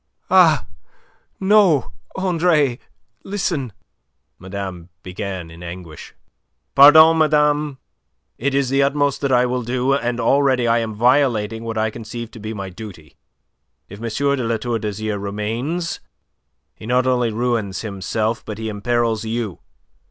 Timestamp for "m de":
14.01-14.43